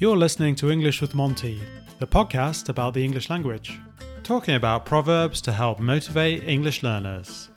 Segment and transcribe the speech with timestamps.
[0.00, 1.60] You're listening to English with Monty,
[1.98, 3.78] the podcast about the English language,
[4.22, 7.49] talking about proverbs to help motivate English learners.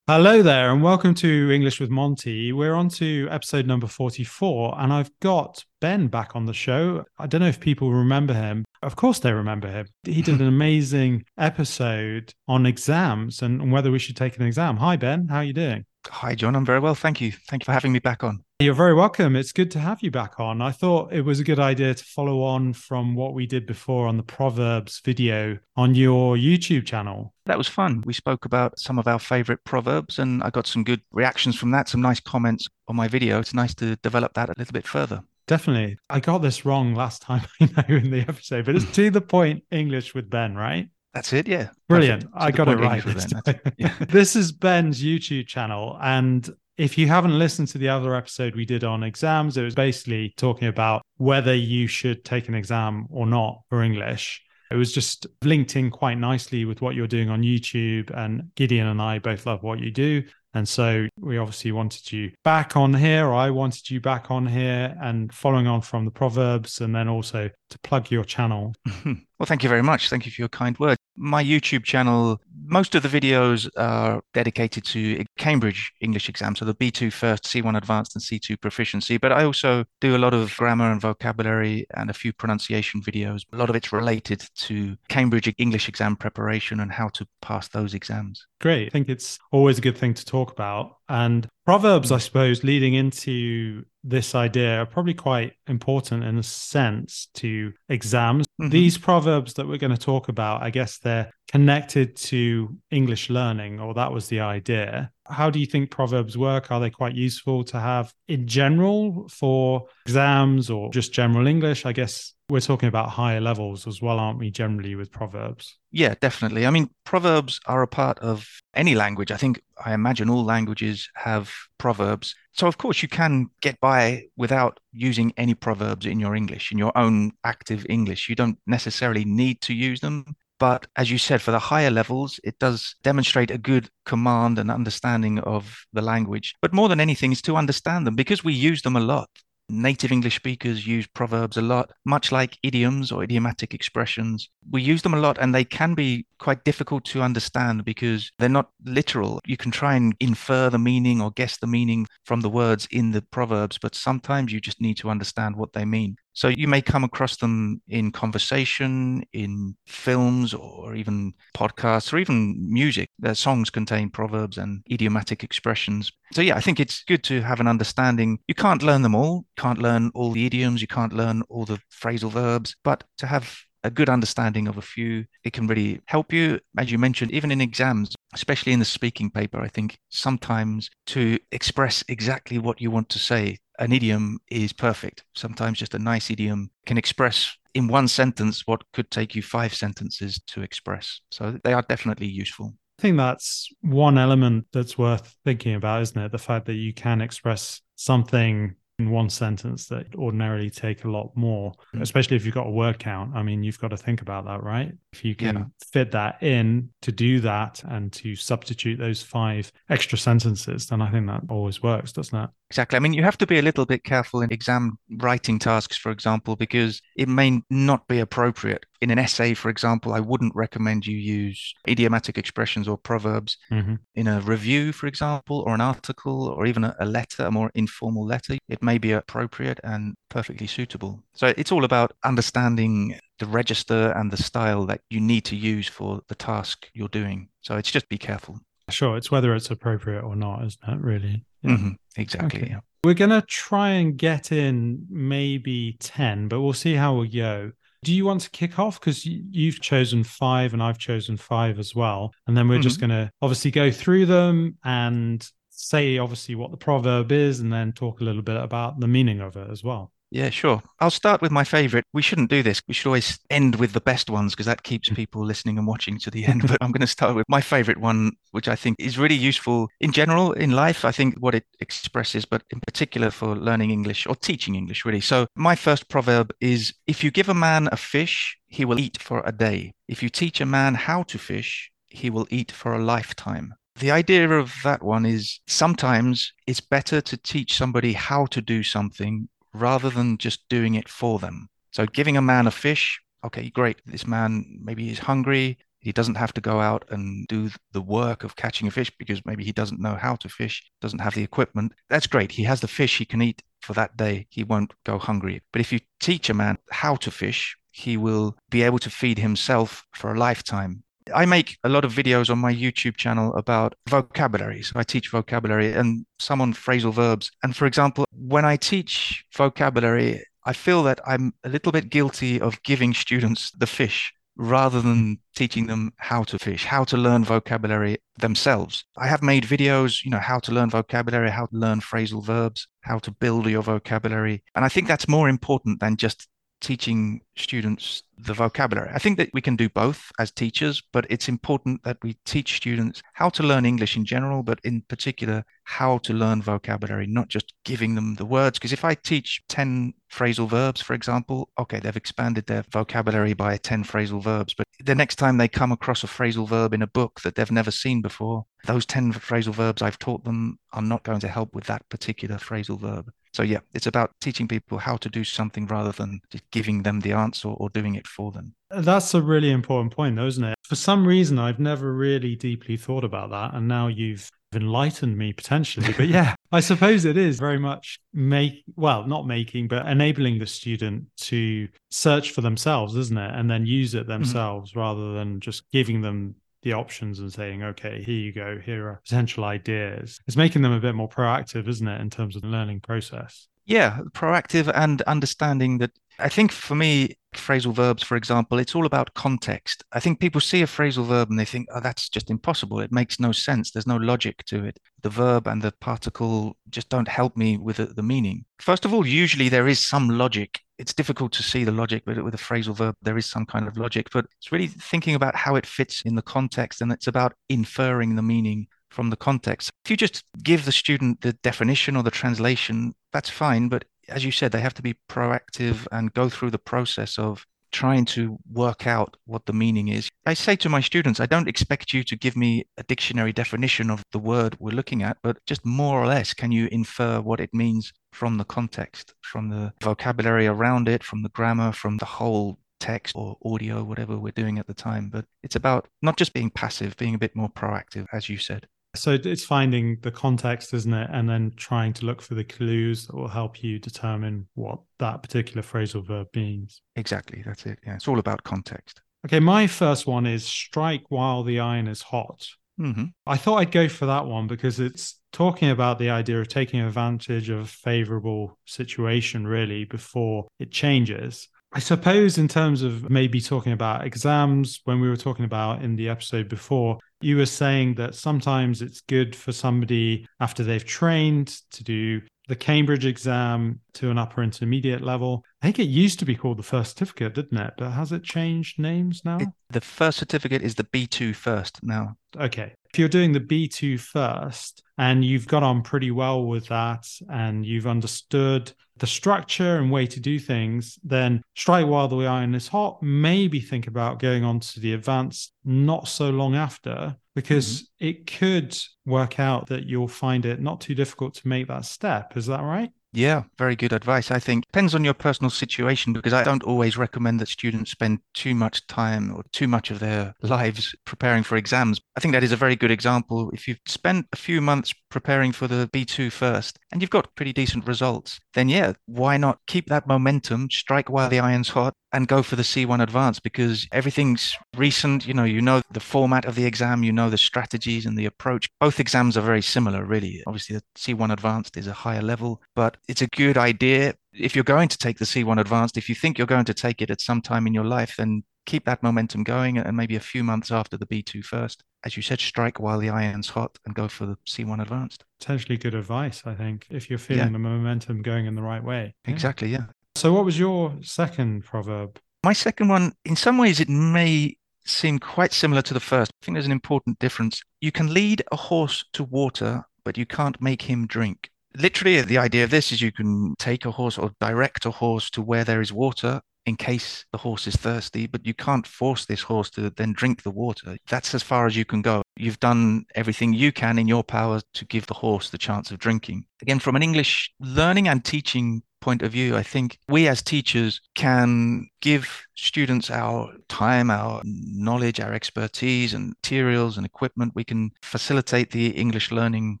[0.12, 2.52] Hello there, and welcome to English with Monty.
[2.52, 7.04] We're on to episode number 44, and I've got Ben back on the show.
[7.16, 8.64] I don't know if people remember him.
[8.82, 9.86] Of course, they remember him.
[10.02, 14.78] He did an amazing episode on exams and whether we should take an exam.
[14.78, 15.28] Hi, Ben.
[15.28, 15.84] How are you doing?
[16.08, 16.56] Hi, Jon.
[16.56, 16.94] I'm very well.
[16.94, 17.32] Thank you.
[17.48, 18.42] Thank you for having me back on.
[18.58, 19.36] You're very welcome.
[19.36, 20.60] It's good to have you back on.
[20.60, 24.06] I thought it was a good idea to follow on from what we did before
[24.06, 27.34] on the Proverbs video on your YouTube channel.
[27.46, 28.02] That was fun.
[28.06, 31.70] We spoke about some of our favorite proverbs, and I got some good reactions from
[31.72, 33.38] that, some nice comments on my video.
[33.38, 35.22] It's nice to develop that a little bit further.
[35.46, 35.98] Definitely.
[36.08, 39.20] I got this wrong last time I know in the episode, but it's To The
[39.20, 40.88] Point English with Ben, right?
[41.14, 41.48] That's it.
[41.48, 41.70] Yeah.
[41.88, 42.26] Brilliant.
[42.34, 43.04] I got it right.
[43.04, 43.32] This,
[43.76, 43.94] yeah.
[44.08, 45.98] this is Ben's YouTube channel.
[46.00, 49.74] And if you haven't listened to the other episode we did on exams, it was
[49.74, 54.42] basically talking about whether you should take an exam or not for English.
[54.70, 58.16] It was just linked in quite nicely with what you're doing on YouTube.
[58.16, 60.22] And Gideon and I both love what you do.
[60.54, 64.46] And so we obviously wanted you back on here, or I wanted you back on
[64.46, 68.74] here and following on from the Proverbs, and then also to plug your channel.
[68.86, 69.14] Mm-hmm.
[69.38, 70.10] Well, thank you very much.
[70.10, 70.98] Thank you for your kind words.
[71.16, 76.54] My YouTube channel, most of the videos are dedicated to Cambridge English exam.
[76.54, 79.16] So the B2 first, C1 advanced, and C2 proficiency.
[79.16, 83.44] But I also do a lot of grammar and vocabulary and a few pronunciation videos.
[83.52, 87.94] A lot of it's related to Cambridge English exam preparation and how to pass those
[87.94, 88.46] exams.
[88.60, 88.88] Great.
[88.88, 90.96] I think it's always a good thing to talk about.
[91.08, 97.28] And Proverbs, I suppose, leading into this idea are probably quite important in a sense
[97.34, 98.46] to exams.
[98.60, 98.70] Mm-hmm.
[98.70, 103.80] These proverbs that we're going to talk about, I guess they're connected to English learning,
[103.80, 105.10] or that was the idea.
[105.30, 106.70] How do you think proverbs work?
[106.70, 111.86] Are they quite useful to have in general for exams or just general English?
[111.86, 115.78] I guess we're talking about higher levels as well, aren't we, generally with proverbs?
[115.92, 116.66] Yeah, definitely.
[116.66, 119.30] I mean, proverbs are a part of any language.
[119.30, 122.34] I think, I imagine all languages have proverbs.
[122.52, 126.78] So, of course, you can get by without using any proverbs in your English, in
[126.78, 128.28] your own active English.
[128.28, 130.36] You don't necessarily need to use them.
[130.60, 134.70] But as you said, for the higher levels, it does demonstrate a good command and
[134.70, 136.54] understanding of the language.
[136.62, 139.30] But more than anything, is to understand them because we use them a lot
[139.70, 144.48] native English speakers use proverbs a lot, much like idioms or idiomatic expressions.
[144.70, 148.48] We use them a lot and they can be quite difficult to understand because they're
[148.48, 149.40] not literal.
[149.46, 153.12] You can try and infer the meaning or guess the meaning from the words in
[153.12, 156.16] the proverbs, but sometimes you just need to understand what they mean.
[156.32, 162.56] So you may come across them in conversation, in films, or even podcasts, or even
[162.72, 163.08] music.
[163.18, 166.12] Their songs contain proverbs and idiomatic expressions.
[166.32, 168.38] So yeah, I think it's good to have an understanding.
[168.46, 169.44] You can't learn them all.
[169.56, 170.80] You can't learn all the idioms.
[170.80, 174.82] You can't learn all the phrasal verbs, but to have a good understanding of a
[174.82, 178.84] few, it can really help you, as you mentioned, even in exams, especially in the
[178.84, 179.60] speaking paper.
[179.60, 185.24] I think sometimes to express exactly what you want to say, an idiom is perfect.
[185.34, 189.74] Sometimes just a nice idiom can express in one sentence what could take you five
[189.74, 191.20] sentences to express.
[191.30, 192.74] So they are definitely useful.
[192.98, 196.32] I think that's one element that's worth thinking about, isn't it?
[196.32, 201.30] The fact that you can express something in one sentence that ordinarily take a lot
[201.34, 202.02] more, mm.
[202.02, 203.34] especially if you've got a word count.
[203.34, 204.92] I mean, you've got to think about that, right?
[205.14, 205.64] If you can yeah.
[205.90, 211.10] fit that in to do that and to substitute those five extra sentences, then I
[211.10, 212.50] think that always works, doesn't it?
[212.70, 212.96] Exactly.
[212.96, 216.12] I mean, you have to be a little bit careful in exam writing tasks, for
[216.12, 218.86] example, because it may not be appropriate.
[219.00, 223.56] In an essay, for example, I wouldn't recommend you use idiomatic expressions or proverbs.
[223.72, 223.94] Mm-hmm.
[224.14, 227.72] In a review, for example, or an article, or even a, a letter, a more
[227.74, 231.24] informal letter, it may be appropriate and perfectly suitable.
[231.34, 235.88] So it's all about understanding the register and the style that you need to use
[235.88, 237.48] for the task you're doing.
[237.62, 238.60] So it's just be careful.
[238.90, 241.00] Sure, it's whether it's appropriate or not, isn't it?
[241.00, 241.44] Really?
[241.64, 241.90] Mm-hmm.
[242.16, 242.60] Exactly.
[242.60, 242.70] Okay.
[242.70, 242.80] Yeah.
[243.02, 247.72] We're going to try and get in maybe 10, but we'll see how we go.
[248.02, 248.98] Do you want to kick off?
[248.98, 252.32] Because you've chosen five and I've chosen five as well.
[252.46, 252.82] And then we're mm-hmm.
[252.82, 257.72] just going to obviously go through them and say, obviously, what the proverb is and
[257.72, 260.12] then talk a little bit about the meaning of it as well.
[260.32, 260.80] Yeah, sure.
[261.00, 262.04] I'll start with my favorite.
[262.12, 262.80] We shouldn't do this.
[262.86, 265.16] We should always end with the best ones because that keeps mm.
[265.16, 266.62] people listening and watching to the end.
[266.68, 269.88] But I'm going to start with my favorite one, which I think is really useful
[270.00, 271.04] in general in life.
[271.04, 275.20] I think what it expresses, but in particular for learning English or teaching English, really.
[275.20, 279.18] So, my first proverb is if you give a man a fish, he will eat
[279.20, 279.94] for a day.
[280.06, 283.74] If you teach a man how to fish, he will eat for a lifetime.
[283.98, 288.82] The idea of that one is sometimes it's better to teach somebody how to do
[288.82, 291.68] something rather than just doing it for them.
[291.92, 294.00] So giving a man a fish, okay, great.
[294.06, 295.78] This man maybe he's hungry.
[296.00, 299.44] He doesn't have to go out and do the work of catching a fish because
[299.44, 301.92] maybe he doesn't know how to fish, doesn't have the equipment.
[302.08, 302.52] That's great.
[302.52, 304.46] He has the fish he can eat for that day.
[304.48, 305.62] He won't go hungry.
[305.72, 309.38] But if you teach a man how to fish, he will be able to feed
[309.38, 311.02] himself for a lifetime.
[311.34, 314.82] I make a lot of videos on my YouTube channel about vocabulary.
[314.82, 317.50] So I teach vocabulary and some on phrasal verbs.
[317.62, 322.60] And for example, when I teach vocabulary, I feel that I'm a little bit guilty
[322.60, 327.44] of giving students the fish rather than teaching them how to fish, how to learn
[327.44, 329.04] vocabulary themselves.
[329.16, 332.86] I have made videos, you know, how to learn vocabulary, how to learn phrasal verbs,
[333.00, 334.62] how to build your vocabulary.
[334.74, 336.46] And I think that's more important than just
[336.80, 339.10] teaching students the vocabulary.
[339.12, 342.76] I think that we can do both as teachers, but it's important that we teach
[342.76, 347.48] students how to learn English in general, but in particular, how to learn vocabulary, not
[347.48, 348.78] just giving them the words.
[348.78, 353.76] Because if I teach 10 phrasal verbs, for example, okay, they've expanded their vocabulary by
[353.76, 357.06] 10 phrasal verbs, but the next time they come across a phrasal verb in a
[357.06, 361.24] book that they've never seen before, those 10 phrasal verbs I've taught them are not
[361.24, 363.30] going to help with that particular phrasal verb.
[363.52, 367.20] So, yeah, it's about teaching people how to do something rather than just giving them
[367.20, 368.74] the answer or doing it for them.
[368.90, 370.74] That's a really important point, though, isn't it?
[370.84, 373.74] For some reason, I've never really deeply thought about that.
[373.74, 376.12] And now you've enlightened me potentially.
[376.16, 380.66] But yeah, I suppose it is very much make well, not making, but enabling the
[380.66, 383.52] student to search for themselves, isn't it?
[383.54, 384.30] And then use it mm-hmm.
[384.30, 385.00] themselves mm-hmm.
[385.00, 389.20] rather than just giving them the options and saying, okay, here you go, here are
[389.24, 390.40] potential ideas.
[390.46, 393.68] It's making them a bit more proactive, isn't it, in terms of the learning process?
[393.86, 399.06] Yeah, proactive and understanding that I think for me, phrasal verbs, for example, it's all
[399.06, 400.04] about context.
[400.12, 403.00] I think people see a phrasal verb and they think, oh, that's just impossible.
[403.00, 403.90] It makes no sense.
[403.90, 404.98] There's no logic to it.
[405.22, 408.64] The verb and the particle just don't help me with the, the meaning.
[408.80, 410.80] First of all, usually there is some logic.
[410.98, 413.88] It's difficult to see the logic, but with a phrasal verb, there is some kind
[413.88, 414.28] of logic.
[414.32, 418.36] But it's really thinking about how it fits in the context and it's about inferring
[418.36, 419.90] the meaning from the context.
[420.04, 423.88] If you just give the student the definition or the translation, that's fine.
[423.88, 427.66] But as you said, they have to be proactive and go through the process of
[427.92, 430.28] trying to work out what the meaning is.
[430.46, 434.10] I say to my students, I don't expect you to give me a dictionary definition
[434.10, 437.60] of the word we're looking at, but just more or less, can you infer what
[437.60, 442.24] it means from the context, from the vocabulary around it, from the grammar, from the
[442.24, 445.28] whole text or audio, whatever we're doing at the time.
[445.30, 448.86] But it's about not just being passive, being a bit more proactive, as you said.
[449.14, 451.28] So it's finding the context, isn't it?
[451.32, 455.42] And then trying to look for the clues that will help you determine what that
[455.42, 457.02] particular phrasal verb means.
[457.16, 457.62] Exactly.
[457.66, 457.98] That's it.
[458.06, 458.14] Yeah.
[458.14, 459.20] It's all about context.
[459.46, 459.58] Okay.
[459.58, 462.68] My first one is strike while the iron is hot.
[463.00, 463.24] Mm-hmm.
[463.46, 467.00] I thought I'd go for that one because it's talking about the idea of taking
[467.00, 471.68] advantage of a favorable situation, really, before it changes.
[471.92, 476.14] I suppose, in terms of maybe talking about exams, when we were talking about in
[476.14, 481.80] the episode before, you were saying that sometimes it's good for somebody after they've trained
[481.92, 485.64] to do the Cambridge exam to an upper intermediate level.
[485.82, 487.94] I think it used to be called the first certificate, didn't it?
[487.98, 489.58] But has it changed names now?
[489.58, 492.36] It, the first certificate is the B2 first now.
[492.56, 492.94] Okay.
[493.12, 497.84] If you're doing the B2 first and you've got on pretty well with that and
[497.84, 502.88] you've understood the structure and way to do things, then strike while the iron is
[502.88, 503.22] hot.
[503.22, 508.26] Maybe think about going on to the advanced not so long after, because mm-hmm.
[508.26, 508.96] it could
[509.26, 512.56] work out that you'll find it not too difficult to make that step.
[512.56, 513.10] Is that right?
[513.32, 514.50] Yeah, very good advice.
[514.50, 518.40] I think depends on your personal situation because I don't always recommend that students spend
[518.54, 522.20] too much time or too much of their lives preparing for exams.
[522.36, 523.70] I think that is a very good example.
[523.70, 527.72] If you've spent a few months preparing for the B2 first and you've got pretty
[527.72, 532.48] decent results, then yeah, why not keep that momentum, strike while the iron's hot and
[532.48, 535.46] go for the C1 advanced because everything's recent.
[535.46, 538.46] You know, you know the format of the exam, you know the strategies and the
[538.46, 538.88] approach.
[539.00, 540.62] Both exams are very similar, really.
[540.66, 544.34] Obviously, the C1 advanced is a higher level, but it's a good idea.
[544.52, 547.22] If you're going to take the C1 advanced, if you think you're going to take
[547.22, 550.40] it at some time in your life, then keep that momentum going and maybe a
[550.40, 552.02] few months after the B2 first.
[552.24, 555.44] As you said, strike while the iron's hot and go for the C1 advanced.
[555.60, 557.72] Potentially good advice, I think, if you're feeling yeah.
[557.72, 559.34] the momentum going in the right way.
[559.44, 560.06] Exactly, yeah.
[560.34, 562.38] So, what was your second proverb?
[562.64, 566.52] My second one, in some ways, it may seem quite similar to the first.
[566.62, 567.82] I think there's an important difference.
[568.00, 571.70] You can lead a horse to water, but you can't make him drink.
[571.96, 575.50] Literally, the idea of this is you can take a horse or direct a horse
[575.50, 579.44] to where there is water in case the horse is thirsty, but you can't force
[579.44, 581.16] this horse to then drink the water.
[581.28, 582.42] That's as far as you can go.
[582.56, 586.18] You've done everything you can in your power to give the horse the chance of
[586.18, 586.64] drinking.
[586.82, 591.20] Again, from an English learning and teaching point of view, I think we as teachers
[591.34, 597.72] can give students our time, our knowledge, our expertise, and materials and equipment.
[597.74, 600.00] We can facilitate the English learning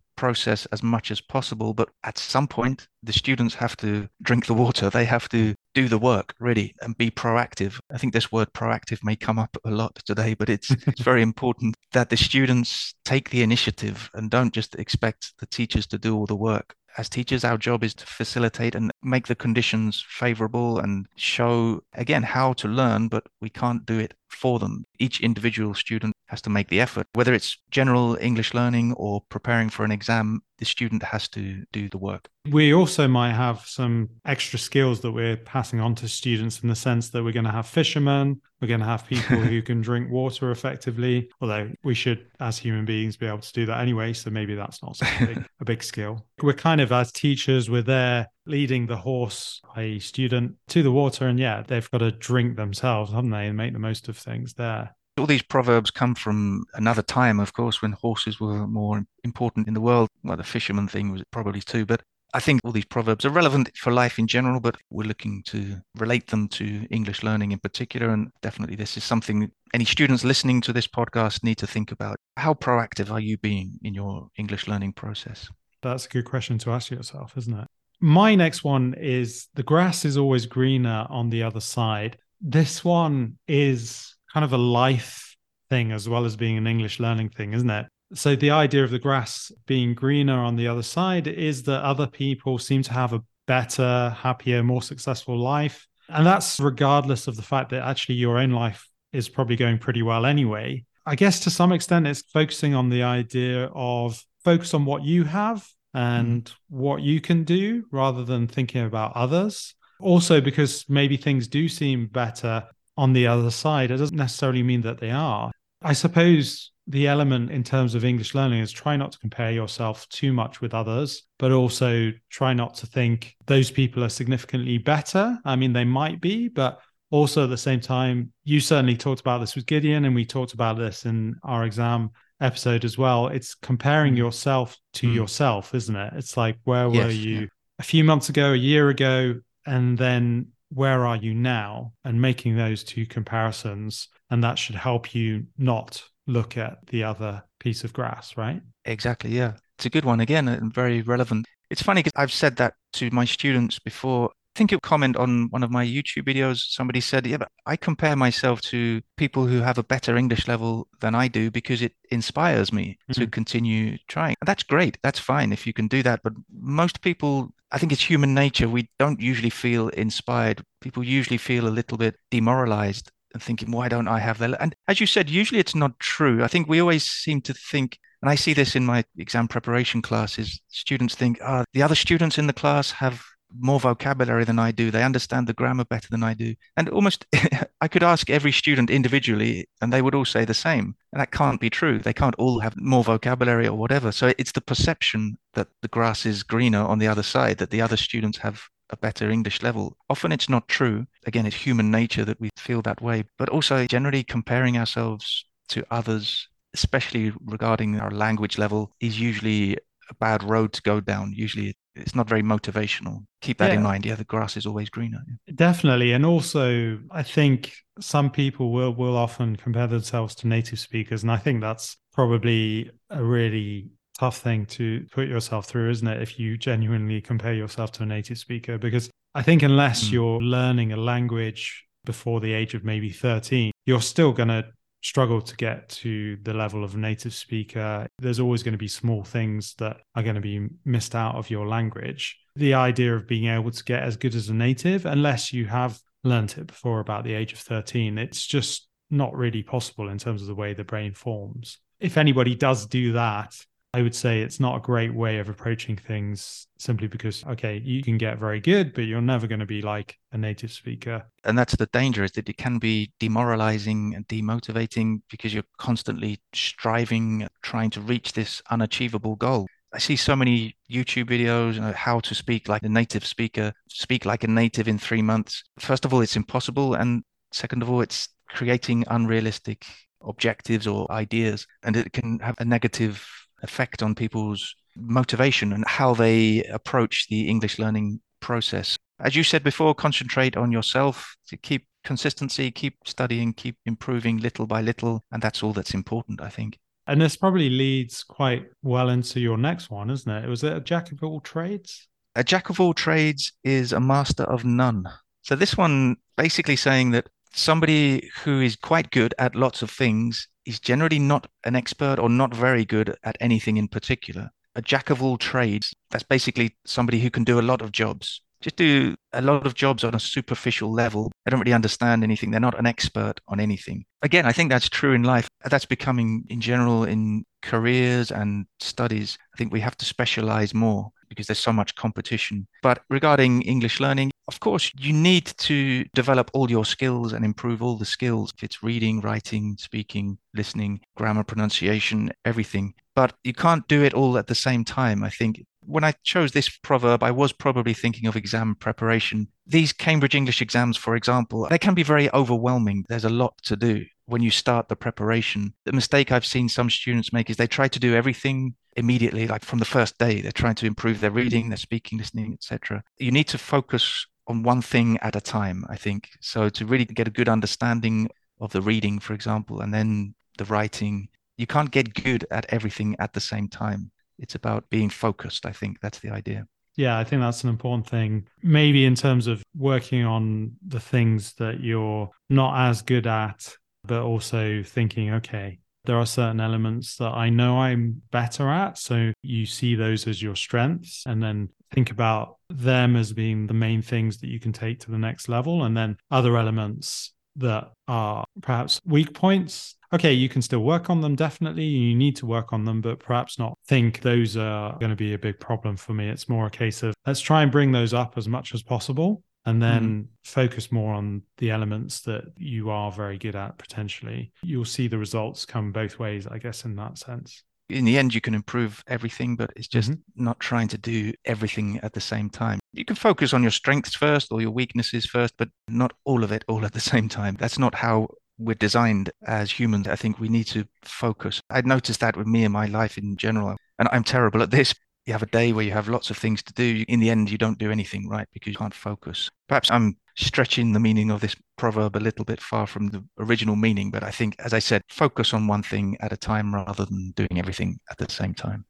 [0.20, 1.72] process as much as possible.
[1.72, 4.90] But at some point, the students have to drink the water.
[4.90, 7.80] They have to do the work really and be proactive.
[7.90, 11.22] I think this word proactive may come up a lot today, but it's, it's very
[11.22, 16.14] important that the students take the initiative and don't just expect the teachers to do
[16.14, 20.78] all the work as teachers, our job is to facilitate and make the conditions favorable
[20.78, 24.84] and show, again, how to learn, but we can't do it for them.
[24.98, 27.08] Each individual student has to make the effort.
[27.14, 31.88] Whether it's general English learning or preparing for an exam, the student has to do
[31.88, 32.28] the work.
[32.48, 36.76] We also might have some extra skills that we're passing on to students in the
[36.76, 40.10] sense that we're going to have fishermen, we're going to have people who can drink
[40.10, 44.12] water effectively, although we should, as human beings, be able to do that anyway.
[44.12, 46.24] So maybe that's not a big, a big skill.
[46.40, 51.26] We're kind of, as teachers, we're there leading the horse, a student, to the water.
[51.26, 54.54] And yeah, they've got to drink themselves, haven't they, and make the most of things
[54.54, 54.94] there.
[55.20, 59.74] All these proverbs come from another time, of course, when horses were more important in
[59.74, 60.08] the world.
[60.24, 62.00] Well, the fisherman thing was probably too, but
[62.32, 65.76] I think all these proverbs are relevant for life in general, but we're looking to
[65.94, 68.08] relate them to English learning in particular.
[68.08, 72.16] And definitely, this is something any students listening to this podcast need to think about.
[72.38, 75.50] How proactive are you being in your English learning process?
[75.82, 77.66] That's a good question to ask yourself, isn't it?
[78.00, 82.16] My next one is the grass is always greener on the other side.
[82.40, 85.36] This one is kind of a life
[85.68, 87.86] thing as well as being an English learning thing, isn't it?
[88.12, 92.06] So the idea of the grass being greener on the other side is that other
[92.06, 95.86] people seem to have a better, happier, more successful life.
[96.08, 100.02] And that's regardless of the fact that actually your own life is probably going pretty
[100.02, 100.84] well anyway.
[101.06, 105.24] I guess to some extent, it's focusing on the idea of focus on what you
[105.24, 106.54] have and mm.
[106.68, 109.74] what you can do rather than thinking about others.
[110.00, 112.64] Also, because maybe things do seem better
[112.96, 115.50] on the other side, it doesn't necessarily mean that they are.
[115.82, 120.08] I suppose the element in terms of English learning is try not to compare yourself
[120.08, 125.38] too much with others, but also try not to think those people are significantly better.
[125.44, 126.80] I mean, they might be, but
[127.10, 130.52] also at the same time, you certainly talked about this with Gideon, and we talked
[130.52, 133.28] about this in our exam episode as well.
[133.28, 134.18] It's comparing mm.
[134.18, 135.14] yourself to mm.
[135.14, 136.12] yourself, isn't it?
[136.16, 137.46] It's like, where were yes, you yeah.
[137.78, 141.92] a few months ago, a year ago, and then where are you now?
[142.04, 144.08] And making those two comparisons.
[144.30, 148.62] And that should help you not look at the other piece of grass, right?
[148.84, 149.30] Exactly.
[149.30, 149.54] Yeah.
[149.76, 151.46] It's a good one again and very relevant.
[151.70, 155.62] It's funny because I've said that to my students before think a comment on one
[155.62, 156.58] of my YouTube videos.
[156.68, 160.88] Somebody said, Yeah, but I compare myself to people who have a better English level
[161.00, 163.20] than I do because it inspires me mm-hmm.
[163.20, 164.36] to continue trying.
[164.40, 164.98] And that's great.
[165.02, 166.20] That's fine if you can do that.
[166.22, 168.68] But most people, I think it's human nature.
[168.68, 170.62] We don't usually feel inspired.
[170.80, 174.60] People usually feel a little bit demoralized and thinking, Why don't I have that?
[174.60, 176.42] And as you said, usually it's not true.
[176.42, 180.02] I think we always seem to think, and I see this in my exam preparation
[180.02, 180.60] classes.
[180.68, 183.22] Students think, oh, the other students in the class have
[183.58, 184.90] more vocabulary than I do.
[184.90, 186.54] They understand the grammar better than I do.
[186.76, 187.26] And almost,
[187.80, 190.94] I could ask every student individually, and they would all say the same.
[191.12, 191.98] And that can't be true.
[191.98, 194.12] They can't all have more vocabulary or whatever.
[194.12, 197.82] So it's the perception that the grass is greener on the other side, that the
[197.82, 199.96] other students have a better English level.
[200.08, 201.06] Often it's not true.
[201.26, 203.24] Again, it's human nature that we feel that way.
[203.38, 209.76] But also, generally, comparing ourselves to others, especially regarding our language level, is usually
[210.08, 211.32] a bad road to go down.
[211.34, 213.24] Usually it's not very motivational.
[213.40, 213.76] Keep that yeah.
[213.76, 214.06] in mind.
[214.06, 215.22] Yeah, the grass is always greener.
[215.54, 216.12] Definitely.
[216.12, 221.22] And also I think some people will will often compare themselves to native speakers.
[221.22, 226.22] And I think that's probably a really tough thing to put yourself through, isn't it?
[226.22, 228.78] If you genuinely compare yourself to a native speaker.
[228.78, 230.12] Because I think unless mm.
[230.12, 234.66] you're learning a language before the age of maybe 13, you're still going to
[235.02, 239.24] struggle to get to the level of native speaker, there's always going to be small
[239.24, 242.38] things that are going to be missed out of your language.
[242.56, 245.98] The idea of being able to get as good as a native, unless you have
[246.24, 250.42] learnt it before about the age of 13, it's just not really possible in terms
[250.42, 251.78] of the way the brain forms.
[251.98, 253.54] If anybody does do that,
[253.92, 258.04] I would say it's not a great way of approaching things simply because, okay, you
[258.04, 261.24] can get very good, but you're never going to be like a native speaker.
[261.42, 266.40] And that's the danger is that it can be demoralizing and demotivating because you're constantly
[266.52, 269.66] striving, trying to reach this unachievable goal.
[269.92, 274.24] I see so many YouTube videos on how to speak like a native speaker, speak
[274.24, 275.64] like a native in three months.
[275.80, 276.94] First of all, it's impossible.
[276.94, 279.84] And second of all, it's creating unrealistic
[280.22, 281.66] objectives or ideas.
[281.82, 283.26] And it can have a negative
[283.62, 288.96] effect on people's motivation and how they approach the English learning process.
[289.20, 294.66] As you said before, concentrate on yourself to keep consistency, keep studying, keep improving little
[294.66, 295.22] by little.
[295.30, 296.78] And that's all that's important, I think.
[297.06, 300.48] And this probably leads quite well into your next one, isn't it?
[300.48, 302.08] Was it a jack of all trades?
[302.36, 305.04] A jack of all trades is a master of none.
[305.42, 310.46] So this one basically saying that somebody who is quite good at lots of things
[310.66, 314.50] is generally not an expert or not very good at anything in particular.
[314.74, 318.40] A jack of all trades, that's basically somebody who can do a lot of jobs.
[318.60, 321.32] Just do a lot of jobs on a superficial level.
[321.44, 322.50] They don't really understand anything.
[322.50, 324.04] They're not an expert on anything.
[324.22, 325.48] Again, I think that's true in life.
[325.64, 329.38] That's becoming in general in careers and studies.
[329.54, 332.66] I think we have to specialize more because there's so much competition.
[332.82, 337.82] But regarding English learning, of course, you need to develop all your skills and improve
[337.82, 338.52] all the skills.
[338.56, 342.94] If it's reading, writing, speaking, listening, grammar, pronunciation, everything.
[343.14, 345.22] But you can't do it all at the same time.
[345.22, 349.46] I think when I chose this proverb, I was probably thinking of exam preparation.
[349.68, 353.04] These Cambridge English exams, for example, they can be very overwhelming.
[353.08, 355.74] There's a lot to do when you start the preparation.
[355.84, 359.64] The mistake I've seen some students make is they try to do everything immediately, like
[359.64, 360.40] from the first day.
[360.40, 363.02] They're trying to improve their reading, their speaking, listening, etc.
[363.18, 366.28] You need to focus on one thing at a time, I think.
[366.40, 368.28] So to really get a good understanding
[368.60, 373.16] of the reading, for example, and then the writing, you can't get good at everything
[373.18, 374.10] at the same time.
[374.38, 375.66] It's about being focused.
[375.66, 376.66] I think that's the idea.
[376.96, 378.46] Yeah, I think that's an important thing.
[378.62, 384.22] Maybe in terms of working on the things that you're not as good at, but
[384.22, 388.98] also thinking, okay, there are certain elements that I know I'm better at.
[388.98, 393.74] So you see those as your strengths and then think about them as being the
[393.74, 395.84] main things that you can take to the next level.
[395.84, 399.96] And then other elements that are perhaps weak points.
[400.12, 401.84] Okay, you can still work on them, definitely.
[401.84, 405.34] You need to work on them, but perhaps not think those are going to be
[405.34, 406.28] a big problem for me.
[406.28, 409.42] It's more a case of let's try and bring those up as much as possible
[409.70, 410.26] and then mm.
[410.42, 414.52] focus more on the elements that you are very good at potentially.
[414.64, 417.62] You'll see the results come both ways, I guess, in that sense.
[417.88, 420.44] In the end, you can improve everything, but it's just mm-hmm.
[420.44, 422.80] not trying to do everything at the same time.
[422.92, 426.50] You can focus on your strengths first or your weaknesses first, but not all of
[426.50, 427.56] it all at the same time.
[427.58, 428.28] That's not how
[428.58, 430.08] we're designed as humans.
[430.08, 431.62] I think we need to focus.
[431.70, 433.76] I'd noticed that with me in my life in general.
[434.00, 434.94] And I'm terrible at this,
[435.26, 437.04] you have a day where you have lots of things to do.
[437.08, 439.50] In the end, you don't do anything right because you can't focus.
[439.68, 443.76] Perhaps I'm stretching the meaning of this proverb a little bit far from the original
[443.76, 447.04] meaning, but I think, as I said, focus on one thing at a time rather
[447.04, 448.84] than doing everything at the same time.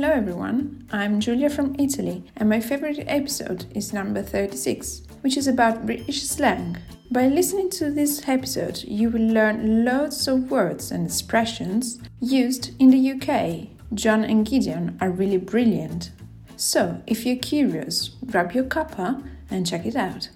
[0.00, 0.86] Hello, everyone.
[0.92, 6.22] I'm Julia from Italy, and my favorite episode is number 36, which is about British
[6.22, 6.76] slang.
[7.10, 12.90] By listening to this episode, you will learn loads of words and expressions used in
[12.90, 13.70] the UK.
[13.92, 16.12] Jon and Gideon are really brilliant.
[16.54, 20.28] So, if you're curious, grab your cuppa and check it out.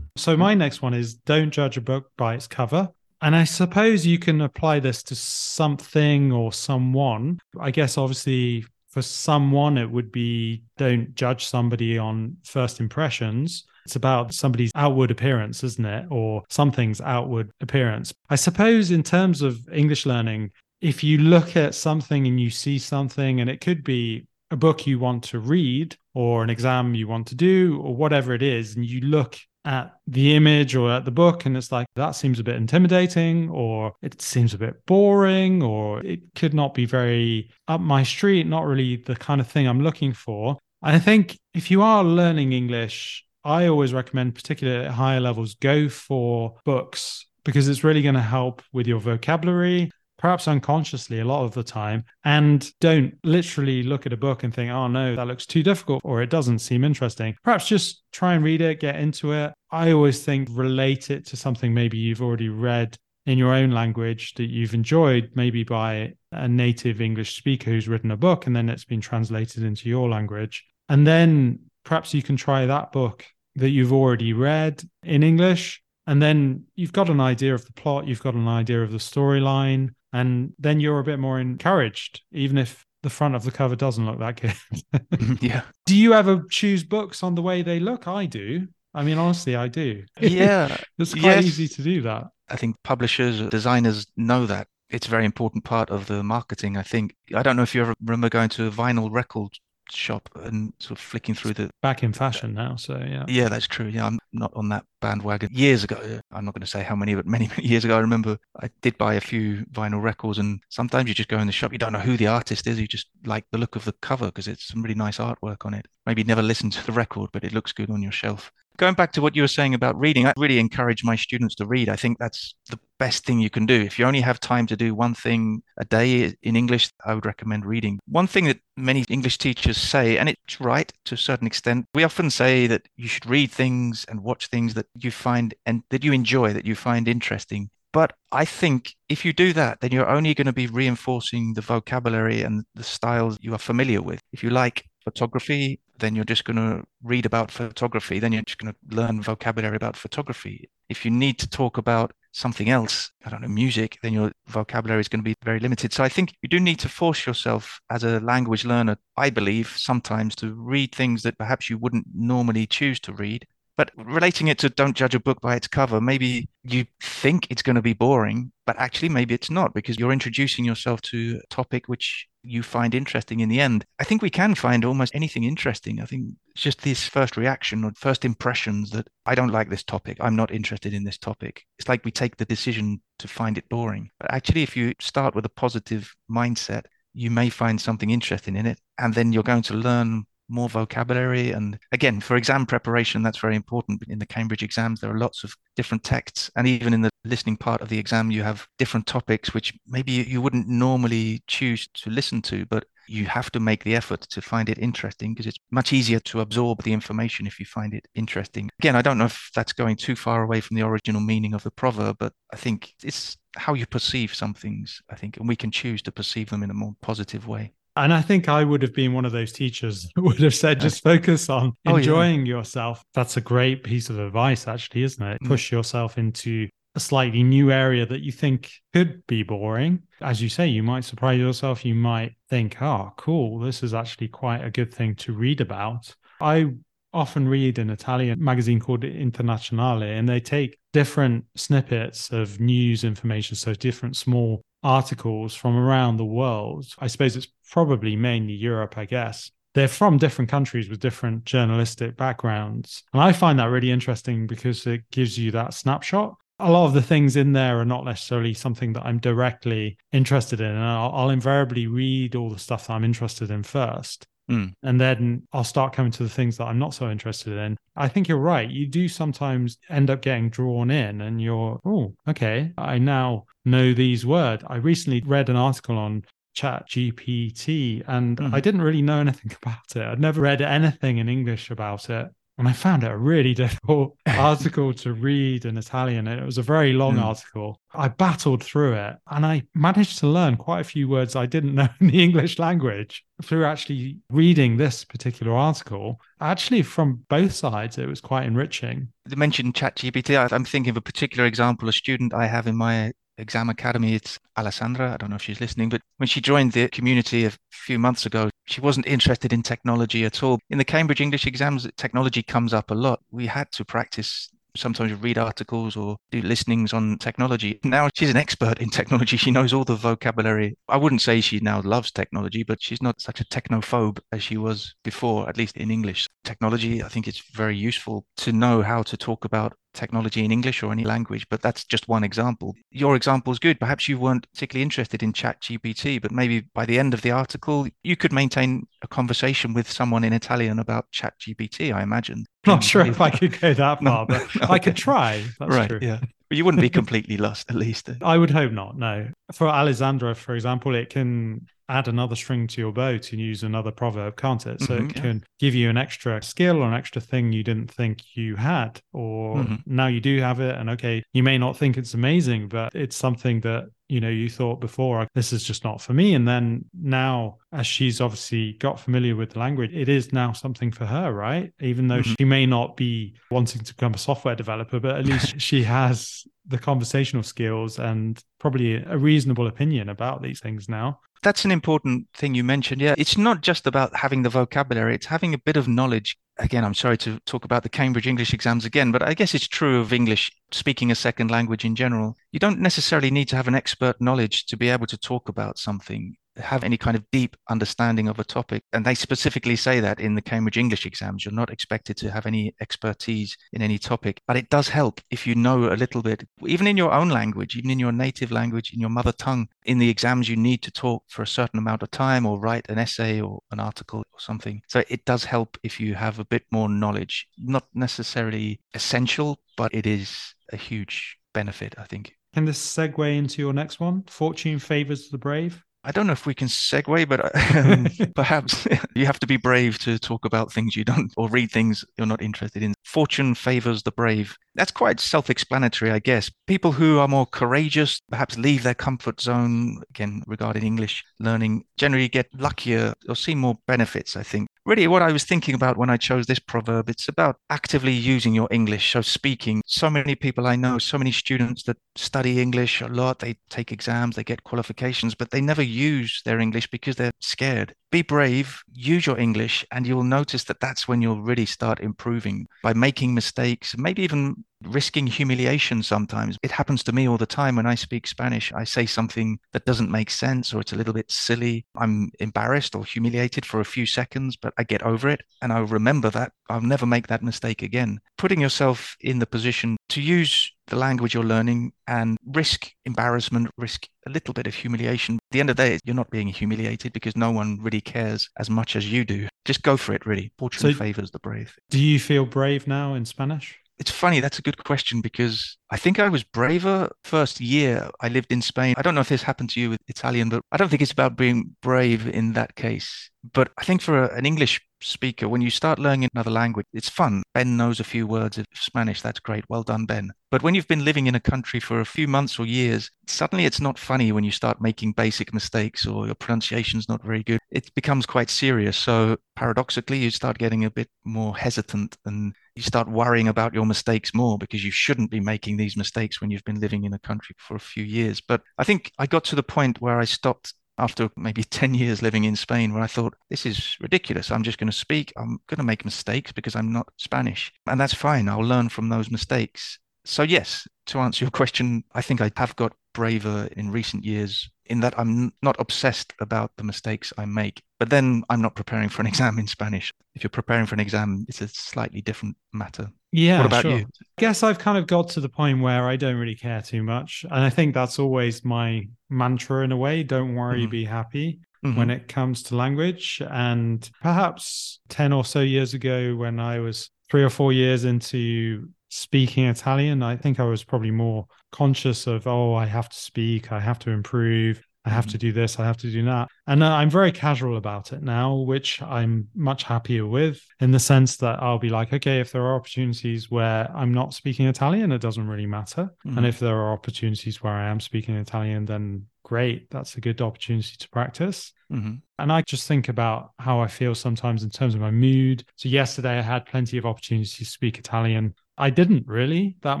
[0.16, 2.94] So, my next one is don't judge a book by its cover.
[3.22, 7.38] And I suppose you can apply this to something or someone.
[7.60, 13.64] I guess, obviously, for someone, it would be don't judge somebody on first impressions.
[13.86, 16.06] It's about somebody's outward appearance, isn't it?
[16.10, 18.12] Or something's outward appearance.
[18.30, 22.78] I suppose, in terms of English learning, if you look at something and you see
[22.78, 27.06] something, and it could be a book you want to read or an exam you
[27.06, 31.04] want to do or whatever it is, and you look at the image or at
[31.04, 34.84] the book and it's like that seems a bit intimidating or it seems a bit
[34.86, 39.46] boring or it could not be very up my street not really the kind of
[39.46, 40.58] thing i'm looking for.
[40.82, 45.90] I think if you are learning english i always recommend particularly at higher levels go
[45.90, 51.44] for books because it's really going to help with your vocabulary perhaps unconsciously a lot
[51.44, 55.26] of the time, and don't literally look at a book and think, oh no, that
[55.26, 57.34] looks too difficult or it doesn't seem interesting.
[57.42, 59.52] Perhaps just try and read it, get into it.
[59.70, 64.34] I always think relate it to something maybe you've already read in your own language
[64.34, 68.68] that you've enjoyed, maybe by a native English speaker who's written a book and then
[68.68, 70.66] it's been translated into your language.
[70.88, 73.24] And then perhaps you can try that book
[73.56, 78.08] that you've already read in English And then you've got an idea of the plot,
[78.08, 82.58] you've got an idea of the storyline, and then you're a bit more encouraged, even
[82.58, 85.38] if the front of the cover doesn't look that good.
[85.42, 85.62] yeah.
[85.86, 88.06] Do you ever choose books on the way they look?
[88.06, 88.68] I do.
[88.92, 90.04] I mean, honestly, I do.
[90.20, 90.76] Yeah.
[90.98, 91.44] it's quite yes.
[91.44, 92.24] easy to do that.
[92.48, 94.66] I think publishers, designers know that.
[94.90, 97.14] It's a very important part of the marketing, I think.
[97.32, 99.52] I don't know if you ever remember going to a vinyl record
[99.92, 103.24] shop and sort of flicking through the back in fashion now so yeah.
[103.28, 104.06] Yeah that's true yeah.
[104.06, 105.50] I'm not on that bandwagon.
[105.52, 108.00] Years ago i'm not going to say how many but many many years ago i
[108.00, 111.52] remember i did buy a few vinyl records and sometimes you just go in the
[111.52, 113.92] shop you don't know who the artist is you just like the look of the
[114.00, 115.86] cover because it's some really nice artwork on it.
[116.06, 119.12] Maybe never listen to the record but it looks good on your shelf going back
[119.12, 121.90] to what you were saying about reading, I really encourage my students to read.
[121.90, 123.78] I think that's the best thing you can do.
[123.78, 127.26] If you only have time to do one thing a day in English, I would
[127.26, 128.00] recommend reading.
[128.08, 132.04] One thing that many English teachers say, and it's right to a certain extent, we
[132.04, 136.02] often say that you should read things and watch things that you find and that
[136.02, 137.68] you enjoy, that you find interesting.
[137.92, 141.60] But I think if you do that, then you're only going to be reinforcing the
[141.60, 144.20] vocabulary and the styles you are familiar with.
[144.32, 148.18] If you like photography, then you're just going to read about photography.
[148.18, 150.70] Then you're just going to learn vocabulary about photography.
[150.88, 155.00] If you need to talk about something else, I don't know, music, then your vocabulary
[155.00, 155.92] is going to be very limited.
[155.92, 159.74] So I think you do need to force yourself as a language learner, I believe,
[159.76, 163.46] sometimes to read things that perhaps you wouldn't normally choose to read.
[163.76, 167.62] But relating it to don't judge a book by its cover, maybe you think it's
[167.62, 171.46] going to be boring, but actually maybe it's not because you're introducing yourself to a
[171.54, 173.84] topic which you find interesting in the end.
[173.98, 176.00] I think we can find almost anything interesting.
[176.00, 179.84] I think it's just this first reaction or first impressions that I don't like this
[179.84, 180.18] topic.
[180.20, 181.64] I'm not interested in this topic.
[181.78, 184.10] It's like we take the decision to find it boring.
[184.18, 188.66] But actually, if you start with a positive mindset, you may find something interesting in
[188.66, 188.78] it.
[188.98, 191.52] And then you're going to learn more vocabulary.
[191.52, 194.02] And again, for exam preparation, that's very important.
[194.08, 196.50] In the Cambridge exams, there are lots of different texts.
[196.56, 200.12] And even in the listening part of the exam, you have different topics which maybe
[200.12, 204.40] you wouldn't normally choose to listen to, but you have to make the effort to
[204.40, 208.06] find it interesting because it's much easier to absorb the information if you find it
[208.14, 208.70] interesting.
[208.78, 211.64] Again, I don't know if that's going too far away from the original meaning of
[211.64, 215.56] the proverb, but I think it's how you perceive some things, I think, and we
[215.56, 217.72] can choose to perceive them in a more positive way.
[218.00, 220.80] And I think I would have been one of those teachers that would have said,
[220.80, 222.56] just focus on enjoying oh, yeah.
[222.56, 223.04] yourself.
[223.12, 225.42] That's a great piece of advice, actually, isn't it?
[225.42, 225.48] Mm.
[225.48, 230.02] Push yourself into a slightly new area that you think could be boring.
[230.22, 231.84] As you say, you might surprise yourself.
[231.84, 236.14] You might think, oh, cool, this is actually quite a good thing to read about.
[236.40, 236.72] I
[237.12, 243.56] often read an Italian magazine called Internazionale, and they take different snippets of news information,
[243.56, 246.86] so different small articles from around the world.
[246.98, 249.50] I suppose it's probably mainly Europe, I guess.
[249.74, 253.04] They're from different countries with different journalistic backgrounds.
[253.12, 256.34] And I find that really interesting because it gives you that snapshot.
[256.58, 260.60] A lot of the things in there are not necessarily something that I'm directly interested
[260.60, 260.66] in.
[260.66, 264.26] And I'll, I'll invariably read all the stuff that I'm interested in first.
[264.50, 264.72] Mm.
[264.82, 267.76] And then I'll start coming to the things that I'm not so interested in.
[267.96, 268.68] I think you're right.
[268.68, 273.92] You do sometimes end up getting drawn in and you're, oh, okay, I now know
[273.92, 274.64] these words.
[274.66, 276.24] I recently read an article on
[276.56, 278.52] ChatGPT and mm.
[278.52, 282.28] i didn't really know anything about it i'd never read anything in english about it
[282.60, 286.28] and I found it a really difficult article to read in Italian.
[286.28, 287.24] It was a very long mm.
[287.24, 287.80] article.
[287.94, 291.74] I battled through it and I managed to learn quite a few words I didn't
[291.74, 296.20] know in the English language through actually reading this particular article.
[296.42, 299.08] Actually, from both sides, it was quite enriching.
[299.26, 300.52] You mentioned ChatGPT.
[300.52, 304.14] I'm thinking of a particular example, a student I have in my Exam Academy.
[304.14, 305.14] It's Alessandra.
[305.14, 308.26] I don't know if she's listening, but when she joined the community a few months
[308.26, 310.58] ago, she wasn't interested in technology at all.
[310.70, 313.20] In the Cambridge English exams, technology comes up a lot.
[313.30, 317.80] We had to practice sometimes read articles or do listenings on technology.
[317.82, 319.36] Now she's an expert in technology.
[319.36, 320.76] She knows all the vocabulary.
[320.88, 324.56] I wouldn't say she now loves technology, but she's not such a technophobe as she
[324.56, 326.28] was before, at least in English.
[326.44, 330.82] Technology, I think it's very useful to know how to talk about technology in English
[330.82, 332.74] or any language, but that's just one example.
[332.90, 333.80] Your example is good.
[333.80, 337.86] Perhaps you weren't particularly interested in ChatGPT, but maybe by the end of the article,
[338.02, 342.46] you could maintain a conversation with someone in Italian about ChatGPT, I imagine.
[342.66, 345.44] Not sure if I could go that far, but I could try.
[345.58, 345.98] That's right, true.
[346.02, 346.20] Yeah.
[346.48, 348.10] But you wouldn't be completely lost, at least.
[348.22, 348.98] I would hope not.
[348.98, 349.28] No.
[349.52, 353.90] For Alessandra, for example, it can add another string to your bow to use another
[353.90, 354.80] proverb, can't it?
[354.80, 357.90] So mm-hmm, it can give you an extra skill or an extra thing you didn't
[357.90, 359.74] think you had, or mm-hmm.
[359.86, 360.76] now you do have it.
[360.76, 364.48] And okay, you may not think it's amazing, but it's something that you know you
[364.48, 368.98] thought before this is just not for me and then now as she's obviously got
[368.98, 372.34] familiar with the language it is now something for her right even though mm-hmm.
[372.36, 376.44] she may not be wanting to become a software developer but at least she has
[376.70, 382.26] the conversational skills and probably a reasonable opinion about these things now that's an important
[382.34, 383.00] thing you mentioned.
[383.00, 386.36] Yeah, it's not just about having the vocabulary, it's having a bit of knowledge.
[386.58, 389.66] Again, I'm sorry to talk about the Cambridge English exams again, but I guess it's
[389.66, 392.36] true of English speaking a second language in general.
[392.52, 395.78] You don't necessarily need to have an expert knowledge to be able to talk about
[395.78, 398.82] something have any kind of deep understanding of a topic.
[398.92, 401.44] And they specifically say that in the Cambridge English exams.
[401.44, 405.46] You're not expected to have any expertise in any topic, but it does help if
[405.46, 408.92] you know a little bit, even in your own language, even in your native language,
[408.92, 409.68] in your mother tongue.
[409.84, 412.88] In the exams, you need to talk for a certain amount of time or write
[412.88, 414.82] an essay or an article or something.
[414.88, 417.48] So it does help if you have a bit more knowledge.
[417.58, 422.34] Not necessarily essential, but it is a huge benefit, I think.
[422.54, 424.24] Can this segue into your next one?
[424.26, 425.84] Fortune favors the brave.
[426.02, 429.98] I don't know if we can segue, but um, perhaps you have to be brave
[430.00, 432.94] to talk about things you don't or read things you're not interested in.
[433.04, 434.56] Fortune favors the brave.
[434.74, 436.50] That's quite self explanatory, I guess.
[436.66, 442.28] People who are more courageous, perhaps leave their comfort zone, again, regarding English learning, generally
[442.28, 446.10] get luckier or see more benefits, I think really what I was thinking about when
[446.10, 447.08] I chose this proverb.
[447.08, 449.12] It's about actively using your English.
[449.12, 453.38] So speaking, so many people I know, so many students that study English a lot,
[453.40, 457.94] they take exams, they get qualifications, but they never use their English because they're scared.
[458.10, 462.66] Be brave, use your English, and you'll notice that that's when you'll really start improving
[462.82, 466.58] by making mistakes, maybe even risking humiliation sometimes.
[466.62, 468.72] It happens to me all the time when I speak Spanish.
[468.72, 471.86] I say something that doesn't make sense or it's a little bit silly.
[471.96, 475.84] I'm embarrassed or humiliated for a few seconds, but I get over it and I'll
[475.84, 476.52] remember that.
[476.68, 478.20] I'll never make that mistake again.
[478.40, 484.08] Putting yourself in the position to use the language you're learning and risk embarrassment, risk
[484.26, 485.34] a little bit of humiliation.
[485.34, 488.48] At the end of the day, you're not being humiliated because no one really cares
[488.58, 489.46] as much as you do.
[489.66, 490.52] Just go for it, really.
[490.56, 491.76] Fortune so favors the brave.
[491.90, 493.78] Do you feel brave now in Spanish?
[494.00, 498.28] It's funny, that's a good question because I think I was braver first year I
[498.28, 498.94] lived in Spain.
[498.96, 501.12] I don't know if this happened to you with Italian, but I don't think it's
[501.12, 503.30] about being brave in that case.
[503.52, 507.08] But I think for a, an English speaker, when you start learning another language, it's
[507.10, 507.42] fun.
[507.54, 509.20] Ben knows a few words of Spanish.
[509.20, 509.64] That's great.
[509.68, 510.30] Well done, Ben.
[510.50, 513.64] But when you've been living in a country for a few months or years, suddenly
[513.64, 517.60] it's not funny when you start making basic mistakes or your pronunciation's not very good.
[517.70, 518.96] It becomes quite serious.
[518.96, 523.84] So paradoxically, you start getting a bit more hesitant and you start worrying about your
[523.84, 527.18] mistakes more because you shouldn't be making these mistakes when you've been living in a
[527.18, 528.40] country for a few years.
[528.40, 532.22] But I think I got to the point where I stopped after maybe 10 years
[532.22, 534.50] living in Spain where I thought, this is ridiculous.
[534.50, 535.32] I'm just going to speak.
[535.36, 537.70] I'm going to make mistakes because I'm not Spanish.
[537.86, 538.48] And that's fine.
[538.48, 539.98] I'll learn from those mistakes.
[540.24, 544.70] So, yes, to answer your question, I think I have got braver in recent years
[544.86, 547.82] in that I'm not obsessed about the mistakes I make.
[547.98, 550.12] But then I'm not preparing for an exam in Spanish.
[550.34, 553.10] If you're preparing for an exam, it's a slightly different matter.
[553.32, 553.58] Yeah.
[553.58, 553.98] What about sure.
[553.98, 554.06] you?
[554.38, 557.04] I guess I've kind of got to the point where I don't really care too
[557.04, 557.44] much.
[557.48, 560.24] And I think that's always my mantra in a way.
[560.24, 560.90] Don't worry, mm-hmm.
[560.90, 561.60] be happy.
[561.84, 561.96] Mm-hmm.
[561.96, 563.40] When it comes to language.
[563.48, 568.88] And perhaps 10 or so years ago, when I was three or four years into
[569.10, 573.72] speaking Italian, I think I was probably more conscious of, oh, I have to speak,
[573.72, 574.82] I have to improve.
[575.04, 575.48] I have to mm-hmm.
[575.48, 576.48] do this, I have to do that.
[576.66, 580.98] And uh, I'm very casual about it now, which I'm much happier with in the
[580.98, 585.10] sense that I'll be like, okay, if there are opportunities where I'm not speaking Italian,
[585.10, 586.10] it doesn't really matter.
[586.26, 586.36] Mm-hmm.
[586.36, 589.90] And if there are opportunities where I am speaking Italian, then great.
[589.90, 591.72] That's a good opportunity to practice.
[591.90, 592.16] Mm-hmm.
[592.38, 595.64] And I just think about how I feel sometimes in terms of my mood.
[595.76, 598.54] So, yesterday I had plenty of opportunities to speak Italian.
[598.80, 600.00] I didn't really that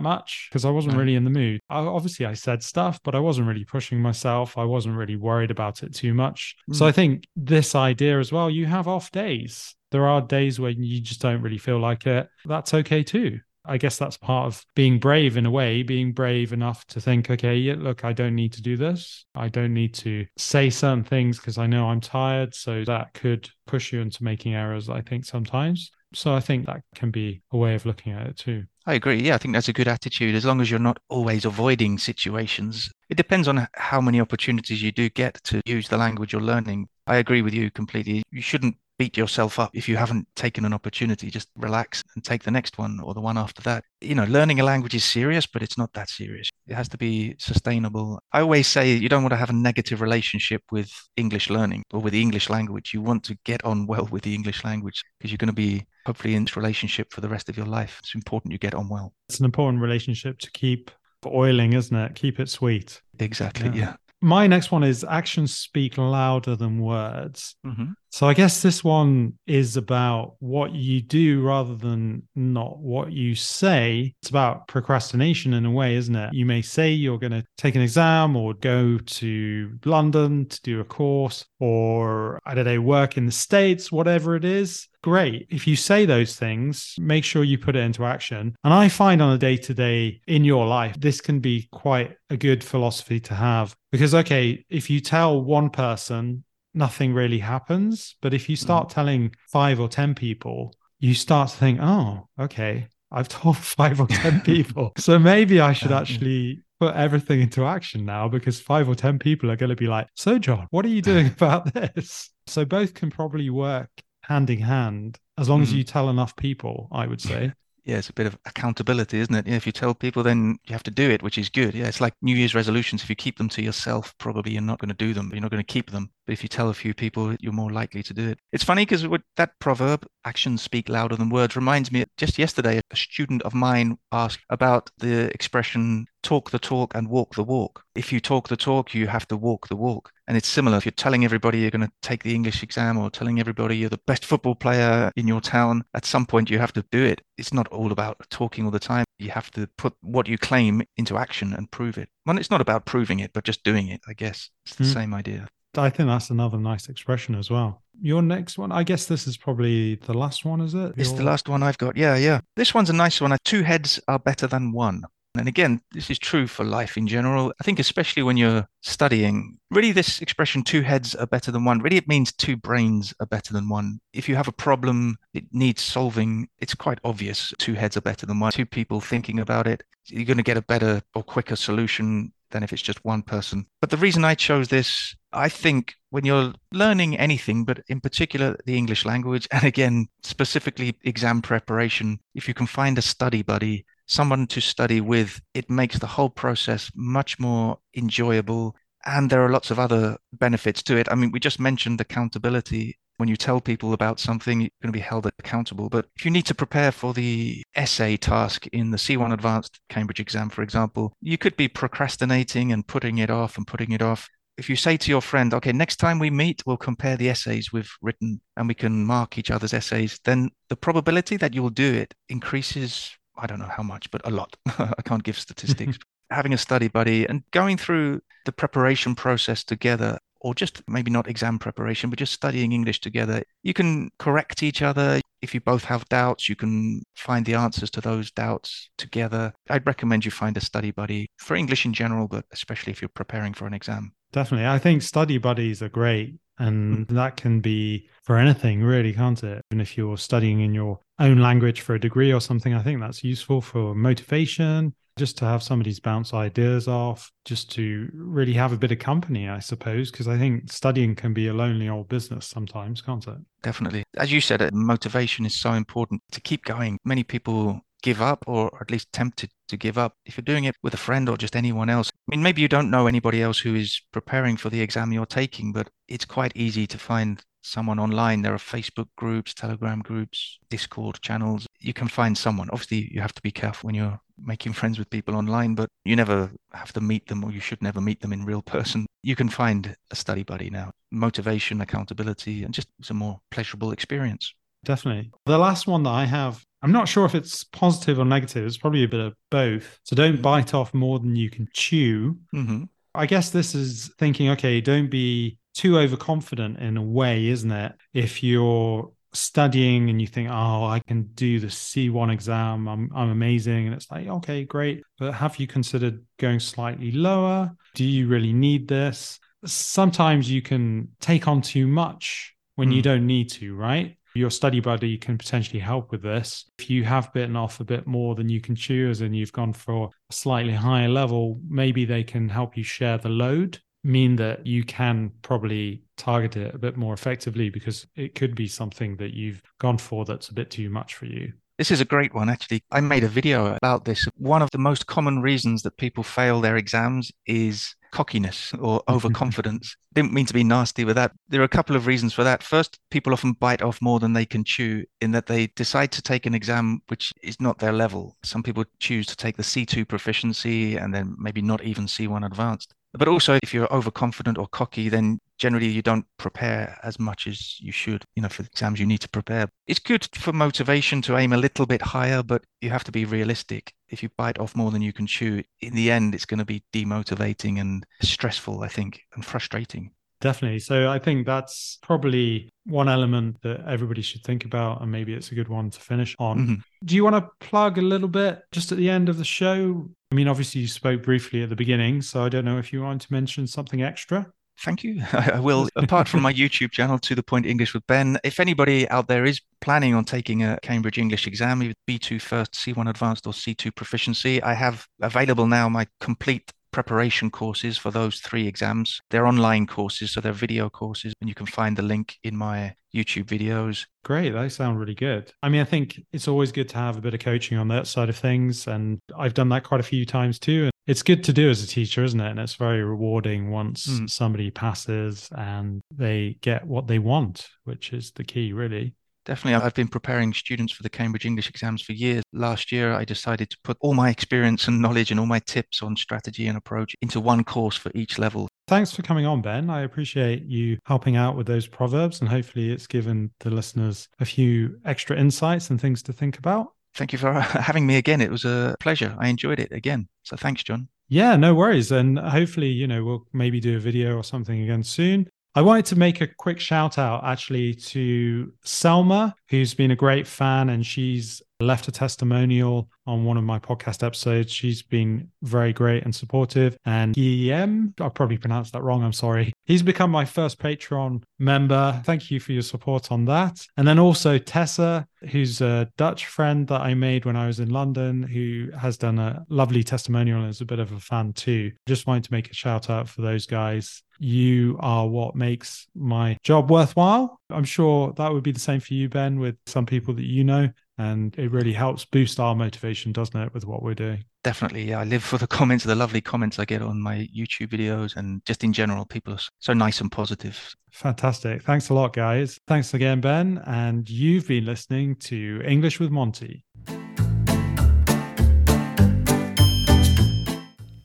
[0.00, 1.60] much because I wasn't really in the mood.
[1.68, 4.56] I, obviously, I said stuff, but I wasn't really pushing myself.
[4.56, 6.56] I wasn't really worried about it too much.
[6.68, 6.76] Mm.
[6.76, 9.74] So I think this idea as well, you have off days.
[9.90, 12.28] There are days when you just don't really feel like it.
[12.46, 13.40] That's okay too.
[13.66, 17.30] I guess that's part of being brave in a way, being brave enough to think,
[17.30, 19.26] okay, yeah, look, I don't need to do this.
[19.34, 22.54] I don't need to say certain things because I know I'm tired.
[22.54, 25.90] So that could push you into making errors, I think, sometimes.
[26.12, 28.64] So I think that can be a way of looking at it too.
[28.86, 29.22] I agree.
[29.22, 32.90] Yeah, I think that's a good attitude as long as you're not always avoiding situations.
[33.08, 36.88] It depends on how many opportunities you do get to use the language you're learning.
[37.06, 38.22] I agree with you completely.
[38.30, 41.30] You shouldn't beat yourself up if you haven't taken an opportunity.
[41.30, 43.82] Just relax and take the next one or the one after that.
[44.02, 46.50] You know, learning a language is serious, but it's not that serious.
[46.68, 48.20] It has to be sustainable.
[48.30, 52.00] I always say you don't want to have a negative relationship with English learning or
[52.00, 52.92] with the English language.
[52.92, 55.86] You want to get on well with the English language because you're going to be
[56.04, 58.00] hopefully in this relationship for the rest of your life.
[58.00, 59.14] It's important you get on well.
[59.30, 60.90] It's an important relationship to keep
[61.24, 62.14] oiling, isn't it?
[62.16, 63.00] Keep it sweet.
[63.18, 63.68] Exactly.
[63.68, 63.74] Yeah.
[63.74, 63.94] yeah.
[64.22, 67.56] My next one is actions speak louder than words.
[67.66, 67.92] Mm-hmm.
[68.10, 73.34] So I guess this one is about what you do rather than not what you
[73.34, 74.14] say.
[74.20, 76.34] It's about procrastination in a way, isn't it?
[76.34, 80.80] You may say you're going to take an exam or go to London to do
[80.80, 84.88] a course or, I don't know, work in the States, whatever it is.
[85.02, 85.46] Great.
[85.48, 88.54] If you say those things, make sure you put it into action.
[88.64, 92.16] And I find on a day to day in your life, this can be quite
[92.28, 98.16] a good philosophy to have because, okay, if you tell one person nothing really happens.
[98.20, 98.92] But if you start mm.
[98.92, 104.06] telling five or 10 people, you start to think, oh, okay, I've told five or
[104.06, 104.92] 10 people.
[104.96, 109.50] So maybe I should actually put everything into action now because five or 10 people
[109.50, 112.30] are going to be like, so, Jon, what are you doing about this?
[112.46, 113.90] So both can probably work
[114.22, 115.64] hand in hand as long mm.
[115.64, 117.52] as you tell enough people, I would say
[117.84, 119.46] yeah, it's a bit of accountability, isn't it?
[119.46, 121.74] Yeah, if you tell people, then you have to do it, which is good.
[121.74, 123.02] Yeah, it's like New Year's resolutions.
[123.02, 125.42] If you keep them to yourself, probably you're not going to do them, but you're
[125.42, 126.10] not going to keep them.
[126.26, 128.38] But if you tell a few people, you're more likely to do it.
[128.52, 129.06] It's funny because
[129.36, 133.98] that proverb, actions speak louder than words, reminds me just yesterday, a student of mine
[134.12, 137.82] asked about the expression talk the talk and walk the walk.
[137.94, 140.12] If you talk the talk, you have to walk the walk.
[140.26, 140.76] And it's similar.
[140.76, 143.90] If you're telling everybody you're going to take the English exam or telling everybody you're
[143.90, 147.22] the best football player in your town, at some point you have to do it.
[147.36, 149.04] It's not all about talking all the time.
[149.18, 152.08] You have to put what you claim into action and prove it.
[152.26, 154.50] Well, it's not about proving it, but just doing it, I guess.
[154.66, 154.92] It's the mm.
[154.92, 155.48] same idea.
[155.76, 157.82] I think that's another nice expression as well.
[158.00, 160.94] Your next one, I guess this is probably the last one, is it?
[160.96, 161.18] It's Your...
[161.18, 161.96] the last one I've got.
[161.96, 162.40] Yeah, yeah.
[162.56, 163.36] This one's a nice one.
[163.44, 165.04] Two heads are better than one.
[165.38, 167.52] And again, this is true for life in general.
[167.60, 171.78] I think, especially when you're studying, really, this expression, two heads are better than one,
[171.80, 174.00] really, it means two brains are better than one.
[174.12, 178.26] If you have a problem, it needs solving, it's quite obvious two heads are better
[178.26, 178.50] than one.
[178.50, 182.62] Two people thinking about it, you're going to get a better or quicker solution than
[182.62, 183.66] if it's just one person.
[183.80, 188.56] But the reason I chose this, I think when you're learning anything, but in particular
[188.66, 193.84] the English language, and again, specifically exam preparation, if you can find a study buddy
[194.10, 198.74] someone to study with, it makes the whole process much more enjoyable.
[199.06, 201.06] And there are lots of other benefits to it.
[201.10, 202.98] I mean, we just mentioned accountability.
[203.20, 205.88] When you tell people about something, you're going to be held accountable.
[205.88, 210.20] But if you need to prepare for the essay task in the C1 Advanced Cambridge
[210.20, 214.28] exam, for example, you could be procrastinating and putting it off and putting it off
[214.58, 217.72] if you say to your friend, okay, next time we meet, we'll compare the essays
[217.72, 221.94] we've written and we can mark each other's essays, then the probability that you'll do
[221.94, 224.54] it increases I don't know how much, but a lot.
[224.66, 225.98] I can't give statistics.
[226.30, 231.28] Having a study buddy and going through the preparation process together, or just maybe not
[231.28, 235.20] exam preparation, but just studying English together, you can correct each other.
[235.42, 239.52] If you both have doubts, you can find the answers to those doubts together.
[239.68, 243.08] I'd recommend you find a study buddy for English in general, but especially if you're
[243.08, 244.12] preparing for an exam.
[244.32, 244.66] Definitely.
[244.66, 246.38] I think study buddies are great.
[246.58, 247.14] And mm.
[247.14, 249.64] that can be for anything, really, can't it?
[249.70, 253.00] And if you're studying in your own language for a degree or something, I think
[253.00, 258.72] that's useful for motivation, just to have somebody's bounce ideas off, just to really have
[258.72, 262.08] a bit of company, I suppose, because I think studying can be a lonely old
[262.08, 263.36] business sometimes, can't it?
[263.62, 264.04] Definitely.
[264.16, 266.98] As you said, uh, motivation is so important to keep going.
[267.04, 270.14] Many people give up or at least tempted to give up.
[270.24, 272.68] If you're doing it with a friend or just anyone else, I mean, maybe you
[272.68, 276.52] don't know anybody else who is preparing for the exam you're taking, but it's quite
[276.56, 278.42] easy to find someone online.
[278.42, 281.66] There are Facebook groups, Telegram groups, Discord channels.
[281.78, 282.68] You can find someone.
[282.70, 286.16] Obviously, you have to be careful when you're making friends with people online, but you
[286.16, 289.06] never have to meet them or you should never meet them in real person.
[289.22, 290.92] You can find a study buddy now.
[291.10, 294.54] Motivation, accountability, and just it's a more pleasurable experience.
[294.84, 295.30] Definitely.
[295.44, 298.66] The last one that I have I'm not sure if it's positive or negative.
[298.66, 299.98] It's probably a bit of both.
[300.04, 302.38] So don't bite off more than you can chew.
[302.54, 302.84] Mm-hmm.
[303.14, 307.92] I guess this is thinking, okay, don't be too overconfident in a way, isn't it?
[308.12, 313.30] If you're studying and you think, oh, I can do the C1 exam, I'm, I'm
[313.30, 313.86] amazing.
[313.86, 315.02] And it's like, okay, great.
[315.18, 317.72] But have you considered going slightly lower?
[317.94, 319.38] Do you really need this?
[319.64, 322.96] Sometimes you can take on too much when mm.
[322.96, 324.16] you don't need to, right?
[324.34, 326.70] Your study buddy can potentially help with this.
[326.78, 329.72] If you have bitten off a bit more than you can chew, and you've gone
[329.72, 334.66] for a slightly higher level, maybe they can help you share the load, mean that
[334.66, 339.34] you can probably target it a bit more effectively because it could be something that
[339.34, 341.52] you've gone for that's a bit too much for you.
[341.80, 342.82] This is a great one, actually.
[342.90, 344.28] I made a video about this.
[344.36, 349.96] One of the most common reasons that people fail their exams is cockiness or overconfidence.
[350.12, 351.32] Didn't mean to be nasty with that.
[351.48, 352.62] There are a couple of reasons for that.
[352.62, 356.20] First, people often bite off more than they can chew in that they decide to
[356.20, 358.36] take an exam which is not their level.
[358.42, 362.94] Some people choose to take the C2 proficiency and then maybe not even C1 advanced.
[363.12, 367.80] But also, if you're overconfident or cocky, then generally you don't prepare as much as
[367.80, 369.68] you should, you know, for exams you need to prepare.
[369.86, 373.24] It's good for motivation to aim a little bit higher, but you have to be
[373.24, 373.92] realistic.
[374.08, 376.64] If you bite off more than you can chew, in the end, it's going to
[376.64, 380.12] be demotivating and stressful, I think, and frustrating.
[380.40, 380.78] Definitely.
[380.78, 385.52] So I think that's probably one element that everybody should think about, and maybe it's
[385.52, 386.58] a good one to finish on.
[386.58, 386.74] Mm-hmm.
[387.04, 390.08] Do you want to plug a little bit just at the end of the show?
[390.30, 393.02] I mean, obviously, you spoke briefly at the beginning, so I don't know if you
[393.02, 394.52] want to mention something extra.
[394.80, 395.22] Thank you.
[395.32, 395.88] I will.
[395.96, 399.44] Apart from my YouTube channel, To the Point English with Ben, if anybody out there
[399.44, 403.94] is planning on taking a Cambridge English exam, either B2 first, C1 advanced, or C2
[403.94, 409.20] proficiency, I have available now my complete preparation courses for those three exams.
[409.30, 412.94] They're online courses, so they're video courses, and you can find the link in my
[413.14, 414.06] YouTube videos.
[414.24, 414.50] Great.
[414.50, 415.52] They sound really good.
[415.62, 418.06] I mean, I think it's always good to have a bit of coaching on that
[418.06, 418.86] side of things.
[418.86, 420.84] And I've done that quite a few times too.
[420.84, 422.50] And it's good to do as a teacher, isn't it?
[422.50, 424.30] And it's very rewarding once mm.
[424.30, 429.14] somebody passes and they get what they want, which is the key, really.
[429.44, 429.84] Definitely.
[429.84, 432.42] I've been preparing students for the Cambridge English exams for years.
[432.52, 436.02] Last year, I decided to put all my experience and knowledge and all my tips
[436.02, 438.68] on strategy and approach into one course for each level.
[438.86, 439.88] Thanks for coming on, Ben.
[439.88, 444.44] I appreciate you helping out with those proverbs, and hopefully, it's given the listeners a
[444.44, 446.92] few extra insights and things to think about.
[447.14, 448.40] Thank you for having me again.
[448.40, 449.34] It was a pleasure.
[449.38, 450.28] I enjoyed it again.
[450.42, 451.08] So thanks, Jon.
[451.28, 452.10] Yeah, no worries.
[452.10, 455.48] And hopefully, you know, we'll maybe do a video or something again soon.
[455.76, 460.48] I wanted to make a quick shout out actually to Selma, who's been a great
[460.48, 464.72] fan and she's left a testimonial on one of my podcast episodes.
[464.72, 466.96] She's been very great and supportive.
[467.04, 469.22] And Guillaume, I probably pronounced that wrong.
[469.22, 469.72] I'm sorry.
[469.84, 472.20] He's become my first Patreon member.
[472.24, 473.80] Thank you for your support on that.
[473.96, 477.90] And then also Tessa, who's a Dutch friend that I made when I was in
[477.90, 481.92] London, who has done a lovely testimonial and is a bit of a fan too.
[482.06, 484.24] Just wanted to make a shout out for those guys.
[484.40, 487.60] You are what makes my job worthwhile.
[487.68, 490.64] I'm sure that would be the same for you, Ben, with some people that you
[490.64, 490.88] know.
[491.18, 494.42] And it really helps boost our motivation, doesn't it, with what we're doing?
[494.64, 495.10] Definitely.
[495.10, 495.20] Yeah.
[495.20, 498.64] I live for the comments, the lovely comments I get on my YouTube videos and
[498.64, 500.96] just in general, people are so nice and positive.
[501.10, 501.82] Fantastic.
[501.82, 502.80] Thanks a lot, guys.
[502.86, 503.82] Thanks again, Ben.
[503.86, 506.86] And you've been listening to English with Monty.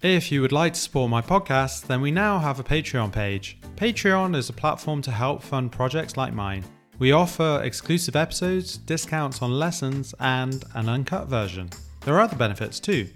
[0.06, 3.58] If you would like to support my podcast, then we now have a Patreon page.
[3.76, 6.64] Patreon is a platform to help fund projects like mine.
[7.00, 11.72] We offer exclusive episodes, discounts on lessons, and an uncut version.
[12.02, 13.10] There are other benefits too.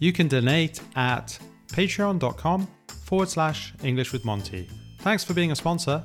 [0.00, 1.38] You can donate at
[1.68, 2.66] patreon.com
[3.04, 4.68] forward slash English with Monty.
[4.98, 6.04] Thanks for being a sponsor,